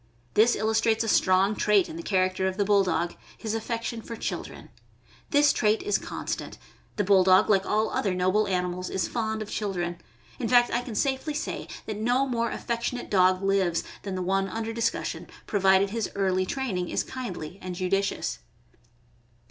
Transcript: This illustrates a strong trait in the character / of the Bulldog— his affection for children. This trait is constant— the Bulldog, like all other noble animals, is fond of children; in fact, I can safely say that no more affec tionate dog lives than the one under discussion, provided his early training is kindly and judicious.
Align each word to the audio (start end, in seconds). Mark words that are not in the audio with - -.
This 0.33 0.55
illustrates 0.55 1.03
a 1.03 1.07
strong 1.07 1.55
trait 1.55 1.87
in 1.87 1.95
the 1.95 2.01
character 2.01 2.47
/ 2.47 2.47
of 2.47 2.57
the 2.57 2.65
Bulldog— 2.65 3.13
his 3.37 3.53
affection 3.53 4.01
for 4.01 4.15
children. 4.15 4.69
This 5.29 5.53
trait 5.53 5.83
is 5.83 5.99
constant— 5.99 6.57
the 6.95 7.03
Bulldog, 7.03 7.51
like 7.51 7.67
all 7.67 7.91
other 7.91 8.15
noble 8.15 8.47
animals, 8.47 8.89
is 8.89 9.07
fond 9.07 9.43
of 9.43 9.51
children; 9.51 10.01
in 10.39 10.47
fact, 10.47 10.71
I 10.71 10.81
can 10.81 10.95
safely 10.95 11.35
say 11.35 11.67
that 11.85 11.97
no 11.97 12.25
more 12.25 12.49
affec 12.49 12.81
tionate 12.81 13.11
dog 13.11 13.43
lives 13.43 13.83
than 14.01 14.15
the 14.15 14.23
one 14.23 14.47
under 14.49 14.73
discussion, 14.73 15.27
provided 15.45 15.91
his 15.91 16.09
early 16.15 16.47
training 16.47 16.89
is 16.89 17.03
kindly 17.03 17.59
and 17.61 17.75
judicious. 17.75 18.39